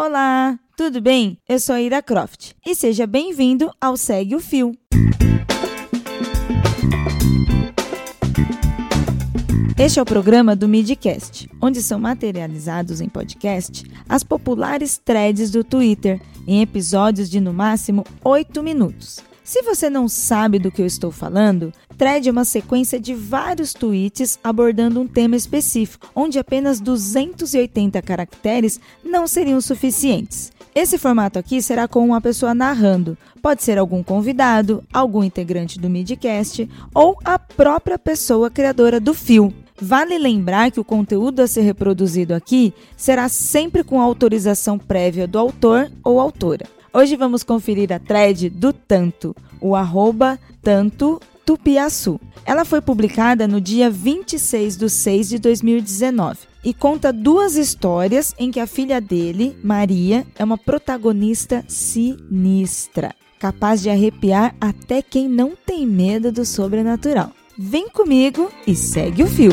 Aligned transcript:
Olá, 0.00 0.56
tudo 0.76 1.00
bem? 1.00 1.36
Eu 1.48 1.58
sou 1.58 1.76
Ira 1.76 2.00
Croft 2.00 2.52
e 2.64 2.72
seja 2.72 3.04
bem-vindo 3.04 3.68
ao 3.80 3.96
Segue 3.96 4.36
o 4.36 4.40
Fio. 4.40 4.70
Este 9.76 9.98
é 9.98 10.02
o 10.02 10.04
programa 10.04 10.54
do 10.54 10.68
Midcast, 10.68 11.50
onde 11.60 11.82
são 11.82 11.98
materializados 11.98 13.00
em 13.00 13.08
podcast 13.08 13.84
as 14.08 14.22
populares 14.22 14.98
threads 14.98 15.50
do 15.50 15.64
Twitter, 15.64 16.22
em 16.46 16.62
episódios 16.62 17.28
de 17.28 17.40
no 17.40 17.52
máximo 17.52 18.04
8 18.22 18.62
minutos. 18.62 19.27
Se 19.48 19.62
você 19.62 19.88
não 19.88 20.08
sabe 20.08 20.58
do 20.58 20.70
que 20.70 20.82
eu 20.82 20.84
estou 20.84 21.10
falando, 21.10 21.72
thread 21.96 22.28
é 22.28 22.30
uma 22.30 22.44
sequência 22.44 23.00
de 23.00 23.14
vários 23.14 23.72
tweets 23.72 24.38
abordando 24.44 25.00
um 25.00 25.06
tema 25.06 25.36
específico, 25.36 26.10
onde 26.14 26.38
apenas 26.38 26.80
280 26.80 28.02
caracteres 28.02 28.78
não 29.02 29.26
seriam 29.26 29.58
suficientes. 29.62 30.52
Esse 30.74 30.98
formato 30.98 31.38
aqui 31.38 31.62
será 31.62 31.88
com 31.88 32.04
uma 32.04 32.20
pessoa 32.20 32.54
narrando. 32.54 33.16
Pode 33.40 33.62
ser 33.62 33.78
algum 33.78 34.02
convidado, 34.02 34.84
algum 34.92 35.24
integrante 35.24 35.80
do 35.80 35.88
Midcast 35.88 36.68
ou 36.94 37.16
a 37.24 37.38
própria 37.38 37.98
pessoa 37.98 38.50
criadora 38.50 39.00
do 39.00 39.14
fio. 39.14 39.50
Vale 39.80 40.18
lembrar 40.18 40.70
que 40.70 40.78
o 40.78 40.84
conteúdo 40.84 41.40
a 41.40 41.46
ser 41.46 41.62
reproduzido 41.62 42.34
aqui 42.34 42.74
será 42.98 43.30
sempre 43.30 43.82
com 43.82 43.98
autorização 43.98 44.78
prévia 44.78 45.26
do 45.26 45.38
autor 45.38 45.90
ou 46.04 46.20
autora. 46.20 46.66
Hoje 46.90 47.16
vamos 47.16 47.42
conferir 47.42 47.92
a 47.92 47.98
thread 47.98 48.48
do 48.48 48.72
Tanto, 48.72 49.36
o 49.60 49.74
arroba 49.74 50.38
Tanto 50.62 51.20
Tupiaçu. 51.44 52.20
Ela 52.44 52.64
foi 52.64 52.80
publicada 52.80 53.48
no 53.48 53.60
dia 53.60 53.90
26 53.90 54.76
de 54.76 54.90
6 54.90 55.28
de 55.28 55.38
2019 55.38 56.38
e 56.64 56.74
conta 56.74 57.12
duas 57.12 57.56
histórias 57.56 58.34
em 58.38 58.50
que 58.50 58.60
a 58.60 58.66
filha 58.66 59.00
dele, 59.00 59.58
Maria, 59.62 60.26
é 60.36 60.44
uma 60.44 60.58
protagonista 60.58 61.64
sinistra, 61.68 63.14
capaz 63.38 63.80
de 63.80 63.90
arrepiar 63.90 64.54
até 64.60 65.00
quem 65.00 65.28
não 65.28 65.54
tem 65.54 65.86
medo 65.86 66.30
do 66.32 66.44
sobrenatural. 66.44 67.32
Vem 67.58 67.88
comigo 67.88 68.50
e 68.66 68.74
segue 68.74 69.22
o 69.22 69.26
fio. 69.26 69.52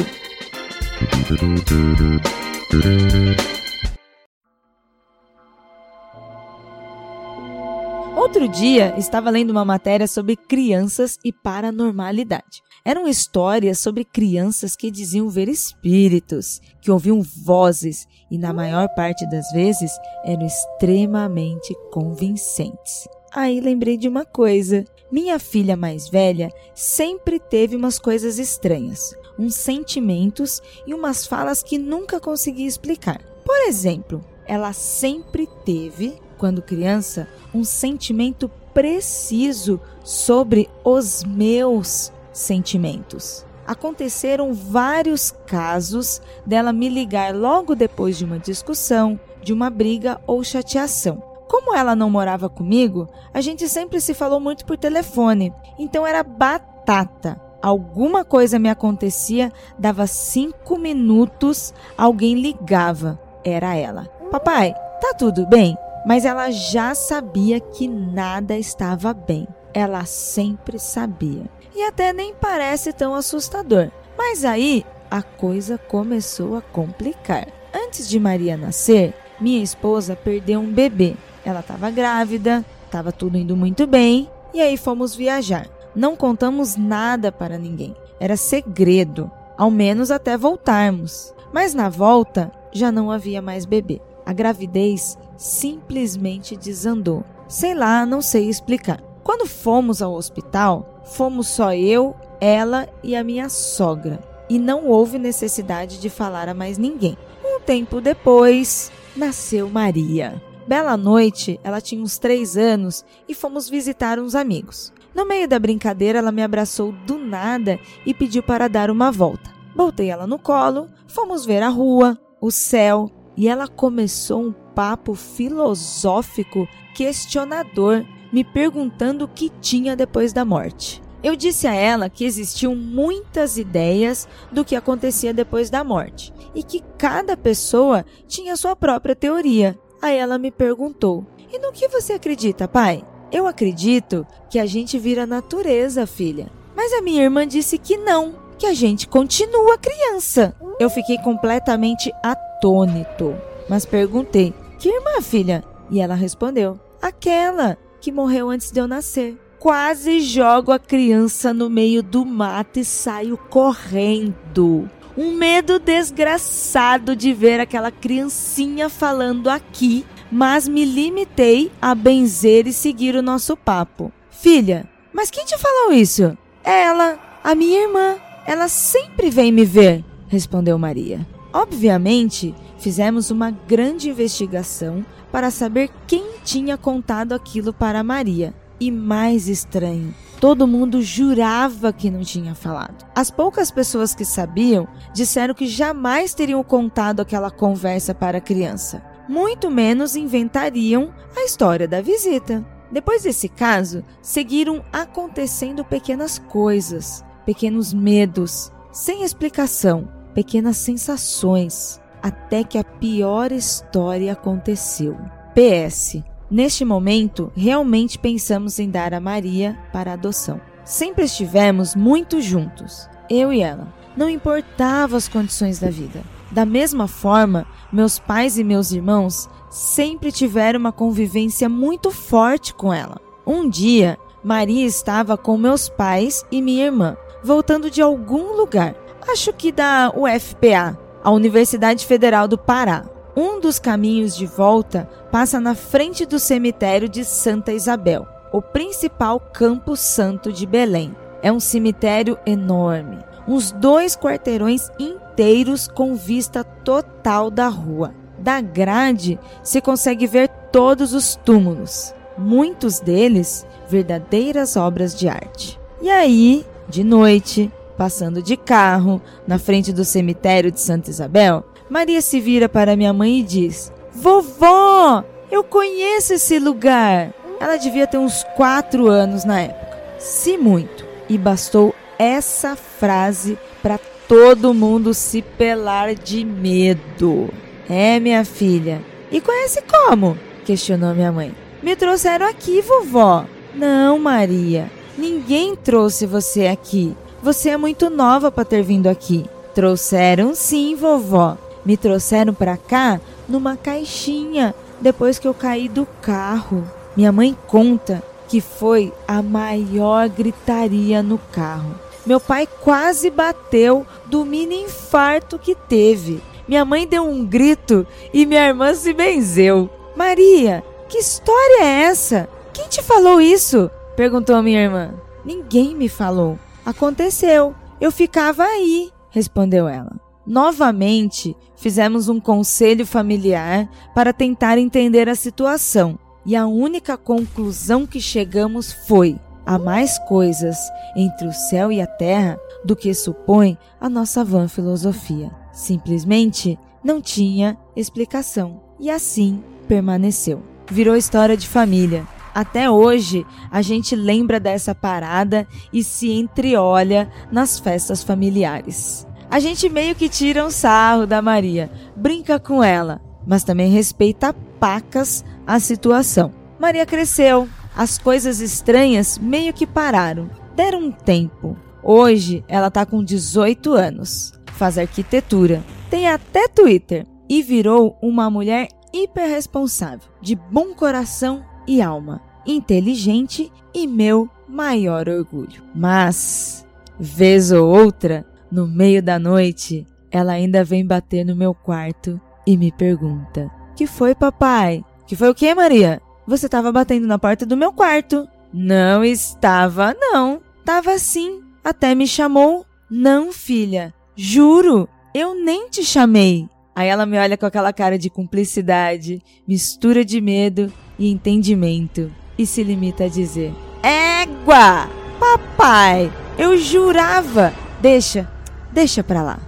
Outro 8.25 8.47
dia, 8.47 8.95
estava 8.97 9.29
lendo 9.29 9.51
uma 9.51 9.63
matéria 9.63 10.07
sobre 10.07 10.35
crianças 10.35 11.19
e 11.23 11.31
paranormalidade. 11.31 12.63
Eram 12.83 13.07
histórias 13.07 13.77
sobre 13.77 14.03
crianças 14.03 14.75
que 14.75 14.89
diziam 14.89 15.29
ver 15.29 15.47
espíritos, 15.47 16.59
que 16.81 16.89
ouviam 16.89 17.21
vozes 17.21 18.07
e, 18.31 18.39
na 18.39 18.51
maior 18.51 18.89
parte 18.95 19.29
das 19.29 19.51
vezes, 19.51 19.91
eram 20.25 20.43
extremamente 20.43 21.75
convincentes. 21.91 23.07
Aí 23.31 23.61
lembrei 23.61 23.95
de 23.95 24.09
uma 24.09 24.25
coisa. 24.25 24.83
Minha 25.11 25.37
filha 25.37 25.77
mais 25.77 26.09
velha 26.09 26.51
sempre 26.73 27.39
teve 27.39 27.75
umas 27.75 27.99
coisas 27.99 28.39
estranhas, 28.39 29.15
uns 29.37 29.53
sentimentos 29.53 30.63
e 30.87 30.95
umas 30.95 31.27
falas 31.27 31.61
que 31.61 31.77
nunca 31.77 32.19
consegui 32.19 32.65
explicar. 32.65 33.21
Por 33.45 33.67
exemplo, 33.67 34.25
ela 34.47 34.73
sempre 34.73 35.47
teve 35.63 36.24
quando 36.37 36.61
criança, 36.61 37.27
um 37.53 37.63
sentimento 37.63 38.49
preciso 38.73 39.79
sobre 40.03 40.69
os 40.83 41.23
meus 41.23 42.11
sentimentos. 42.31 43.45
Aconteceram 43.65 44.53
vários 44.53 45.31
casos 45.47 46.21
dela 46.45 46.71
me 46.71 46.87
ligar 46.87 47.33
logo 47.33 47.73
depois 47.73 48.17
de 48.17 48.25
uma 48.25 48.37
discussão, 48.37 49.19
de 49.41 49.51
uma 49.53 49.69
briga 49.69 50.21
ou 50.27 50.43
chateação. 50.43 51.23
Como 51.47 51.75
ela 51.75 51.95
não 51.95 52.09
morava 52.09 52.49
comigo, 52.49 53.07
a 53.33 53.41
gente 53.41 53.67
sempre 53.69 54.01
se 54.01 54.13
falou 54.13 54.39
muito 54.39 54.65
por 54.65 54.77
telefone, 54.77 55.53
então 55.79 56.05
era 56.05 56.21
batata. 56.21 57.41
Alguma 57.61 58.23
coisa 58.23 58.59
me 58.59 58.69
acontecia, 58.69 59.51
dava 59.79 60.05
cinco 60.05 60.77
minutos, 60.77 61.73
alguém 61.97 62.35
ligava. 62.35 63.19
Era 63.43 63.75
ela. 63.75 64.05
Papai, 64.29 64.73
tá 65.01 65.13
tudo 65.17 65.47
bem? 65.47 65.75
Mas 66.05 66.23
ela 66.23 66.51
já 66.51 66.93
sabia 66.93 67.59
que 67.59 67.87
nada 67.87 68.57
estava 68.57 69.13
bem. 69.13 69.47
Ela 69.73 70.05
sempre 70.05 70.79
sabia. 70.79 71.43
E 71.75 71.83
até 71.83 72.13
nem 72.13 72.33
parece 72.33 72.93
tão 72.93 73.15
assustador. 73.15 73.89
Mas 74.17 74.45
aí 74.45 74.85
a 75.09 75.21
coisa 75.21 75.77
começou 75.77 76.55
a 76.55 76.61
complicar. 76.61 77.47
Antes 77.73 78.07
de 78.07 78.19
Maria 78.19 78.55
nascer, 78.55 79.13
minha 79.39 79.61
esposa 79.61 80.15
perdeu 80.15 80.61
um 80.61 80.71
bebê. 80.71 81.15
Ela 81.43 81.59
estava 81.59 81.89
grávida, 81.89 82.63
estava 82.85 83.11
tudo 83.11 83.37
indo 83.37 83.55
muito 83.55 83.85
bem, 83.85 84.29
e 84.53 84.61
aí 84.61 84.77
fomos 84.77 85.15
viajar. 85.15 85.67
Não 85.95 86.15
contamos 86.15 86.75
nada 86.75 87.31
para 87.31 87.57
ninguém. 87.57 87.95
Era 88.19 88.37
segredo, 88.37 89.29
ao 89.57 89.69
menos 89.69 90.11
até 90.11 90.37
voltarmos. 90.37 91.33
Mas 91.53 91.73
na 91.73 91.89
volta 91.89 92.51
já 92.71 92.91
não 92.91 93.11
havia 93.11 93.41
mais 93.41 93.65
bebê. 93.65 94.01
A 94.25 94.33
gravidez 94.33 95.17
simplesmente 95.37 96.57
desandou. 96.57 97.23
Sei 97.47 97.75
lá, 97.75 98.05
não 98.05 98.21
sei 98.21 98.49
explicar. 98.49 99.01
Quando 99.23 99.45
fomos 99.47 100.01
ao 100.01 100.13
hospital, 100.13 101.01
fomos 101.03 101.47
só 101.47 101.73
eu, 101.73 102.15
ela 102.41 102.87
e 103.03 103.15
a 103.15 103.23
minha 103.23 103.49
sogra. 103.49 104.19
E 104.49 104.59
não 104.59 104.87
houve 104.87 105.17
necessidade 105.17 105.99
de 105.99 106.09
falar 106.09 106.49
a 106.49 106.53
mais 106.53 106.77
ninguém. 106.77 107.17
Um 107.43 107.59
tempo 107.59 108.01
depois, 108.01 108.91
nasceu 109.15 109.69
Maria. 109.69 110.41
Bela 110.67 110.97
noite, 110.97 111.59
ela 111.63 111.79
tinha 111.79 112.01
uns 112.01 112.17
três 112.17 112.57
anos 112.57 113.05
e 113.29 113.35
fomos 113.35 113.69
visitar 113.69 114.17
uns 114.19 114.33
amigos. 114.33 114.91
No 115.13 115.25
meio 115.25 115.47
da 115.47 115.59
brincadeira, 115.59 116.19
ela 116.19 116.31
me 116.31 116.41
abraçou 116.41 116.91
do 116.91 117.17
nada 117.17 117.79
e 118.05 118.13
pediu 118.13 118.41
para 118.41 118.67
dar 118.67 118.89
uma 118.89 119.11
volta. 119.11 119.53
Botei 119.75 120.09
ela 120.09 120.25
no 120.25 120.39
colo, 120.39 120.89
fomos 121.07 121.45
ver 121.45 121.61
a 121.61 121.69
rua, 121.69 122.19
o 122.41 122.49
céu, 122.49 123.11
e 123.37 123.47
ela 123.47 123.67
começou 123.67 124.41
um 124.41 124.51
papo 124.51 125.13
filosófico 125.13 126.67
questionador, 126.93 128.05
me 128.31 128.43
perguntando 128.43 129.25
o 129.25 129.27
que 129.27 129.49
tinha 129.61 129.95
depois 129.95 130.33
da 130.33 130.45
morte. 130.45 131.01
Eu 131.23 131.35
disse 131.35 131.67
a 131.67 131.73
ela 131.73 132.09
que 132.09 132.23
existiam 132.23 132.75
muitas 132.75 133.57
ideias 133.57 134.27
do 134.51 134.63
que 134.63 134.75
acontecia 134.75 135.33
depois 135.33 135.69
da 135.69 135.83
morte 135.83 136.31
e 136.53 136.61
que 136.61 136.83
cada 136.97 137.35
pessoa 137.35 138.05
tinha 138.27 138.55
sua 138.55 138.75
própria 138.75 139.15
teoria. 139.15 139.77
Aí 140.01 140.17
ela 140.17 140.37
me 140.37 140.51
perguntou: 140.51 141.25
E 141.51 141.57
no 141.57 141.71
que 141.71 141.87
você 141.87 142.13
acredita, 142.13 142.67
pai? 142.67 143.03
Eu 143.31 143.47
acredito 143.47 144.25
que 144.49 144.59
a 144.59 144.65
gente 144.65 144.99
vira 144.99 145.25
natureza, 145.25 146.05
filha. 146.05 146.51
Mas 146.75 146.93
a 146.93 147.01
minha 147.01 147.23
irmã 147.23 147.47
disse 147.47 147.77
que 147.77 147.97
não, 147.97 148.35
que 148.57 148.65
a 148.65 148.73
gente 148.73 149.07
continua 149.07 149.77
criança. 149.77 150.55
Eu 150.79 150.89
fiquei 150.89 151.17
completamente 151.17 152.11
atônito, 152.23 153.35
mas 153.69 153.85
perguntei: 153.85 154.53
Que 154.79 154.89
irmã, 154.89 155.21
filha? 155.21 155.63
E 155.89 155.99
ela 155.99 156.15
respondeu: 156.15 156.79
Aquela 157.01 157.77
que 158.01 158.11
morreu 158.11 158.49
antes 158.49 158.71
de 158.71 158.79
eu 158.79 158.87
nascer. 158.87 159.37
Quase 159.59 160.19
jogo 160.19 160.71
a 160.71 160.77
criança 160.77 161.51
no 161.51 161.69
meio 161.69 162.03
do 162.03 162.23
mato 162.23 162.79
e 162.79 162.85
saio 162.85 163.35
correndo. 163.35 164.87
Um 165.17 165.31
medo 165.31 165.79
desgraçado 165.79 167.15
de 167.15 167.33
ver 167.33 167.59
aquela 167.59 167.89
criancinha 167.89 168.89
falando 168.89 169.49
aqui, 169.49 170.05
mas 170.31 170.67
me 170.67 170.85
limitei 170.85 171.71
a 171.81 171.95
benzer 171.95 172.67
e 172.67 172.73
seguir 172.73 173.15
o 173.15 173.23
nosso 173.23 173.55
papo. 173.55 174.11
Filha, 174.29 174.87
mas 175.13 175.31
quem 175.31 175.45
te 175.45 175.57
falou 175.57 175.93
isso? 175.93 176.37
Ela, 176.63 177.17
a 177.43 177.55
minha 177.55 177.83
irmã. 177.83 178.17
Ela 178.45 178.67
sempre 178.67 179.31
vem 179.31 179.51
me 179.51 179.65
ver, 179.65 180.05
respondeu 180.27 180.77
Maria. 180.77 181.25
Obviamente, 181.51 182.53
fizemos 182.77 183.31
uma 183.31 183.49
grande 183.49 184.09
investigação 184.09 185.03
para 185.31 185.49
saber 185.49 185.89
quem 186.05 186.23
tinha 186.43 186.77
contado 186.77 187.33
aquilo 187.33 187.73
para 187.73 188.03
Maria. 188.03 188.53
E 188.79 188.91
mais 188.91 189.47
estranho, 189.47 190.13
todo 190.39 190.67
mundo 190.67 191.01
jurava 191.01 191.91
que 191.91 192.11
não 192.11 192.21
tinha 192.21 192.53
falado. 192.53 193.03
As 193.15 193.31
poucas 193.31 193.71
pessoas 193.71 194.13
que 194.13 194.25
sabiam 194.25 194.87
disseram 195.11 195.55
que 195.55 195.65
jamais 195.65 196.35
teriam 196.35 196.63
contado 196.63 197.21
aquela 197.21 197.49
conversa 197.49 198.13
para 198.13 198.37
a 198.37 198.41
criança. 198.41 199.01
Muito 199.27 199.71
menos 199.71 200.15
inventariam 200.15 201.11
a 201.35 201.43
história 201.43 201.87
da 201.87 201.99
visita. 201.99 202.63
Depois 202.91 203.23
desse 203.23 203.49
caso, 203.49 204.03
seguiram 204.21 204.85
acontecendo 204.93 205.83
pequenas 205.83 206.37
coisas 206.37 207.24
pequenos 207.45 207.93
medos, 207.93 208.71
sem 208.91 209.23
explicação, 209.23 210.07
pequenas 210.33 210.77
sensações, 210.77 212.01
até 212.21 212.63
que 212.63 212.77
a 212.77 212.83
pior 212.83 213.51
história 213.51 214.33
aconteceu. 214.33 215.17
PS. 215.53 216.23
Neste 216.49 216.85
momento, 216.85 217.51
realmente 217.55 218.19
pensamos 218.19 218.79
em 218.79 218.89
dar 218.89 219.13
a 219.13 219.19
Maria 219.19 219.77
para 219.91 220.13
adoção. 220.13 220.59
Sempre 220.83 221.25
estivemos 221.25 221.95
muito 221.95 222.39
juntos, 222.41 223.09
eu 223.29 223.51
e 223.51 223.61
ela. 223.61 223.93
Não 224.15 224.29
importava 224.29 225.17
as 225.17 225.27
condições 225.27 225.79
da 225.79 225.89
vida. 225.89 226.21
Da 226.51 226.65
mesma 226.65 227.07
forma, 227.07 227.65
meus 227.91 228.19
pais 228.19 228.57
e 228.57 228.63
meus 228.63 228.91
irmãos 228.91 229.49
sempre 229.69 230.31
tiveram 230.31 230.79
uma 230.79 230.91
convivência 230.91 231.67
muito 231.67 232.11
forte 232.11 232.73
com 232.73 232.93
ela. 232.93 233.19
Um 233.45 233.67
dia, 233.67 234.17
Maria 234.43 234.85
estava 234.85 235.37
com 235.37 235.57
meus 235.57 235.89
pais 235.89 236.45
e 236.51 236.61
minha 236.61 236.85
irmã, 236.85 237.17
voltando 237.45 237.91
de 237.91 238.01
algum 238.01 238.57
lugar, 238.57 238.95
acho 239.27 239.53
que 239.53 239.71
da 239.71 240.11
UFPA, 240.15 240.97
a 241.23 241.31
Universidade 241.31 242.05
Federal 242.05 242.47
do 242.47 242.57
Pará. 242.57 243.05
Um 243.37 243.59
dos 243.59 243.77
caminhos 243.77 244.35
de 244.35 244.45
volta 244.45 245.07
passa 245.31 245.59
na 245.59 245.75
frente 245.75 246.25
do 246.25 246.39
cemitério 246.39 247.07
de 247.07 247.23
Santa 247.23 247.71
Isabel, 247.71 248.27
o 248.51 248.61
principal 248.61 249.39
campo 249.39 249.95
santo 249.95 250.51
de 250.51 250.65
Belém. 250.65 251.15
É 251.43 251.51
um 251.51 251.59
cemitério 251.59 252.37
enorme, 252.45 253.19
uns 253.47 253.71
dois 253.71 254.15
quarteirões 254.15 254.89
inteiros 254.97 255.87
com 255.87 256.15
vista 256.15 256.63
total 256.63 257.51
da 257.51 257.67
rua. 257.67 258.13
Da 258.39 258.59
grade 258.59 259.39
se 259.63 259.81
consegue 259.81 260.25
ver 260.25 260.47
todos 260.71 261.13
os 261.13 261.35
túmulos, 261.45 262.13
muitos 262.37 262.99
deles 262.99 263.65
verdadeiras 263.87 264.75
obras 264.75 265.13
de 265.13 265.29
arte. 265.29 265.79
E 266.01 266.09
aí, 266.09 266.65
de 266.87 267.03
noite, 267.03 267.71
passando 267.97 268.41
de 268.41 268.57
carro 268.57 269.21
na 269.47 269.57
frente 269.57 269.93
do 269.93 270.05
cemitério 270.05 270.71
de 270.71 270.79
Santa 270.79 271.09
Isabel, 271.09 271.63
Maria 271.89 272.21
se 272.21 272.39
vira 272.39 272.67
para 272.67 272.95
minha 272.95 273.13
mãe 273.13 273.39
e 273.39 273.43
diz: 273.43 273.91
Vovó, 274.11 275.23
eu 275.51 275.63
conheço 275.63 276.33
esse 276.33 276.59
lugar. 276.59 277.33
Ela 277.59 277.77
devia 277.77 278.07
ter 278.07 278.17
uns 278.17 278.43
quatro 278.55 279.07
anos 279.07 279.45
na 279.45 279.61
época, 279.61 279.97
se 280.19 280.57
muito, 280.57 281.05
e 281.29 281.37
bastou 281.37 281.95
essa 282.19 282.75
frase 282.75 283.57
para 283.81 283.99
todo 284.27 284.73
mundo 284.73 285.13
se 285.13 285.41
pelar 285.41 286.15
de 286.15 286.43
medo. 286.43 287.49
É, 287.89 288.19
minha 288.19 288.43
filha. 288.43 289.01
E 289.31 289.39
conhece 289.39 289.81
como? 289.83 290.37
questionou 290.65 291.13
minha 291.13 291.31
mãe. 291.31 291.53
Me 291.81 291.95
trouxeram 291.95 292.47
aqui, 292.47 292.81
vovó. 292.81 293.45
Não, 293.75 294.17
Maria. 294.17 294.89
Ninguém 295.17 295.75
trouxe 295.75 296.25
você 296.25 296.67
aqui. 296.67 297.15
Você 297.41 297.69
é 297.69 297.77
muito 297.77 298.09
nova 298.09 298.51
para 298.51 298.65
ter 298.65 298.83
vindo 298.83 299.07
aqui. 299.07 299.45
Trouxeram 299.73 300.53
sim, 300.53 300.95
vovó. 300.95 301.57
Me 301.85 301.95
trouxeram 301.95 302.53
para 302.53 302.75
cá 302.75 303.21
numa 303.47 303.77
caixinha 303.77 304.73
depois 304.99 305.37
que 305.37 305.47
eu 305.47 305.53
caí 305.53 305.87
do 305.87 306.05
carro. 306.21 306.83
Minha 307.15 307.31
mãe 307.31 307.55
conta 307.67 308.23
que 308.47 308.59
foi 308.59 309.13
a 309.27 309.41
maior 309.41 310.27
gritaria 310.27 311.21
no 311.23 311.37
carro. 311.37 311.99
Meu 312.25 312.39
pai 312.39 312.67
quase 312.81 313.29
bateu 313.29 314.05
do 314.25 314.43
mini 314.43 314.81
infarto 314.81 315.59
que 315.59 315.75
teve. 315.75 316.41
Minha 316.67 316.83
mãe 316.83 317.07
deu 317.07 317.23
um 317.23 317.45
grito 317.45 318.05
e 318.33 318.45
minha 318.45 318.67
irmã 318.67 318.93
se 318.93 319.13
benzeu. 319.13 319.89
Maria, 320.15 320.83
que 321.07 321.19
história 321.19 321.83
é 321.83 322.01
essa? 322.03 322.49
Quem 322.73 322.87
te 322.87 323.03
falou 323.03 323.39
isso? 323.39 323.89
Perguntou 324.15 324.61
minha 324.61 324.81
irmã. 324.81 325.13
Ninguém 325.43 325.95
me 325.95 326.09
falou. 326.09 326.57
Aconteceu. 326.85 327.75
Eu 327.99 328.11
ficava 328.11 328.63
aí, 328.63 329.11
respondeu 329.29 329.87
ela. 329.87 330.19
Novamente, 330.45 331.55
fizemos 331.75 332.29
um 332.29 332.39
conselho 332.39 333.05
familiar 333.05 333.89
para 334.13 334.31
tentar 334.31 334.77
entender 334.77 335.27
a 335.27 335.35
situação, 335.35 336.19
e 336.45 336.55
a 336.55 336.67
única 336.67 337.17
conclusão 337.17 338.05
que 338.05 338.21
chegamos 338.21 338.93
foi: 339.07 339.39
há 339.65 339.79
mais 339.79 340.19
coisas 340.19 340.77
entre 341.15 341.47
o 341.47 341.53
céu 341.53 341.91
e 341.91 341.99
a 341.99 342.05
terra 342.05 342.59
do 342.83 342.95
que 342.95 343.13
supõe 343.13 343.77
a 343.99 344.07
nossa 344.07 344.43
vã 344.43 344.67
filosofia. 344.67 345.51
Simplesmente 345.71 346.77
não 347.03 347.21
tinha 347.21 347.77
explicação. 347.95 348.81
E 348.99 349.09
assim 349.09 349.63
permaneceu. 349.87 350.61
Virou 350.89 351.15
história 351.15 351.57
de 351.57 351.67
família. 351.67 352.27
Até 352.55 352.89
hoje, 352.89 353.45
a 353.69 353.81
gente 353.81 354.15
lembra 354.15 354.61
dessa 354.61 354.95
parada 354.95 355.67
e 355.91 356.01
se 356.01 356.31
entreolha 356.31 357.29
nas 357.51 357.77
festas 357.77 358.23
familiares. 358.23 359.27
A 359.51 359.59
gente 359.59 359.89
meio 359.89 360.15
que 360.15 360.29
tira 360.29 360.65
um 360.65 360.71
sarro 360.71 361.27
da 361.27 361.41
Maria, 361.41 361.91
brinca 362.15 362.57
com 362.57 362.81
ela, 362.81 363.21
mas 363.45 363.65
também 363.65 363.91
respeita 363.91 364.55
pacas 364.79 365.43
a 365.67 365.81
situação. 365.81 366.53
Maria 366.79 367.05
cresceu, 367.05 367.67
as 367.93 368.17
coisas 368.17 368.61
estranhas 368.61 369.37
meio 369.37 369.73
que 369.73 369.85
pararam, 369.85 370.49
deram 370.77 371.07
um 371.07 371.11
tempo. 371.11 371.75
Hoje 372.01 372.63
ela 372.69 372.89
tá 372.89 373.05
com 373.05 373.21
18 373.21 373.91
anos, 373.91 374.53
faz 374.67 374.97
arquitetura, 374.97 375.83
tem 376.09 376.29
até 376.29 376.69
Twitter 376.69 377.27
e 377.49 377.61
virou 377.61 378.17
uma 378.21 378.49
mulher 378.49 378.87
hiperresponsável, 379.13 380.29
de 380.41 380.55
bom 380.55 380.93
coração 380.93 381.74
e 381.87 382.01
alma, 382.01 382.41
inteligente 382.65 383.71
e 383.93 384.07
meu 384.07 384.49
maior 384.67 385.29
orgulho. 385.29 385.83
Mas, 385.93 386.85
vez 387.19 387.71
ou 387.71 387.87
outra, 387.87 388.45
no 388.71 388.87
meio 388.87 389.21
da 389.21 389.39
noite, 389.39 390.05
ela 390.31 390.53
ainda 390.53 390.83
vem 390.83 391.05
bater 391.05 391.45
no 391.45 391.55
meu 391.55 391.73
quarto 391.73 392.39
e 392.65 392.75
me 392.77 392.91
pergunta: 392.91 393.71
Que 393.95 394.05
foi, 394.07 394.35
papai? 394.35 395.03
Que 395.27 395.35
foi 395.35 395.49
o 395.49 395.55
que, 395.55 395.73
Maria? 395.73 396.21
Você 396.47 396.65
estava 396.67 396.91
batendo 396.91 397.25
na 397.25 397.39
porta 397.39 397.65
do 397.65 397.77
meu 397.77 397.91
quarto. 397.91 398.47
Não 398.71 399.23
estava, 399.23 400.15
não. 400.19 400.61
Tava 400.83 401.17
sim. 401.17 401.61
Até 401.83 402.13
me 402.13 402.27
chamou. 402.27 402.85
Não, 403.09 403.51
filha. 403.51 404.13
Juro, 404.35 405.07
eu 405.33 405.55
nem 405.55 405.89
te 405.89 406.03
chamei. 406.03 406.67
Aí 406.95 407.07
ela 407.07 407.25
me 407.25 407.37
olha 407.37 407.57
com 407.57 407.65
aquela 407.65 407.91
cara 407.91 408.17
de 408.17 408.29
cumplicidade, 408.29 409.41
mistura 409.67 410.23
de 410.23 410.39
medo 410.39 410.91
e 411.17 411.29
entendimento 411.29 412.31
e 412.57 412.65
se 412.65 412.83
limita 412.83 413.25
a 413.25 413.29
dizer: 413.29 413.73
Égua! 414.03 415.09
Papai, 415.39 416.31
eu 416.57 416.77
jurava! 416.77 417.73
Deixa, 418.01 418.49
deixa 418.91 419.23
pra 419.23 419.41
lá. 419.41 419.59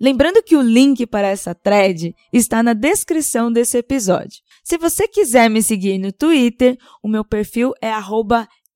Lembrando 0.00 0.42
que 0.42 0.56
o 0.56 0.62
link 0.62 1.06
para 1.06 1.28
essa 1.28 1.54
thread 1.54 2.14
está 2.32 2.62
na 2.62 2.72
descrição 2.72 3.52
desse 3.52 3.76
episódio. 3.76 4.40
Se 4.64 4.78
você 4.78 5.06
quiser 5.06 5.50
me 5.50 5.62
seguir 5.62 5.98
no 5.98 6.10
Twitter, 6.10 6.78
o 7.02 7.08
meu 7.08 7.24
perfil 7.24 7.74
é 7.82 7.92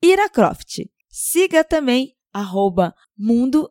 iracroft. 0.02 0.80
Siga 1.08 1.64
também 1.64 2.12
arroba 2.32 2.94
mundo 3.16 3.70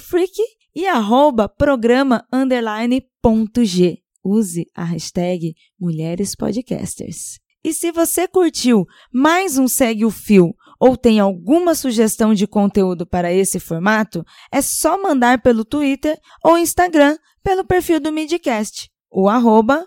freak 0.00 0.34
e 0.74 0.86
arroba 0.86 1.48
programa 1.48 2.26
underline 2.30 3.02
ponto 3.22 3.64
G. 3.64 4.02
Use 4.26 4.66
a 4.74 4.82
hashtag 4.82 5.54
Mulheres 5.78 6.34
Podcasters. 6.34 7.38
E 7.62 7.72
se 7.72 7.92
você 7.92 8.26
curtiu 8.26 8.84
mais 9.12 9.56
um 9.56 9.68
Segue 9.68 10.04
o 10.04 10.10
Fio 10.10 10.54
ou 10.80 10.96
tem 10.96 11.20
alguma 11.20 11.74
sugestão 11.74 12.34
de 12.34 12.46
conteúdo 12.46 13.06
para 13.06 13.32
esse 13.32 13.60
formato, 13.60 14.24
é 14.52 14.60
só 14.60 15.00
mandar 15.00 15.40
pelo 15.42 15.64
Twitter 15.64 16.18
ou 16.44 16.58
Instagram 16.58 17.16
pelo 17.42 17.64
perfil 17.64 18.00
do 18.00 18.12
Midcast, 18.12 18.90
o 19.10 19.28
arroba. 19.28 19.86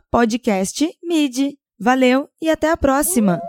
Valeu 1.78 2.28
e 2.42 2.50
até 2.50 2.72
a 2.72 2.78
próxima! 2.78 3.42